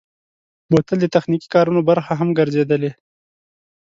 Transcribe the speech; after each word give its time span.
بوتل 0.71 0.97
د 1.01 1.05
تخنیکي 1.15 1.47
کارونو 1.55 1.81
برخه 1.89 2.13
هم 2.19 2.29
ګرځېدلی. 2.39 2.91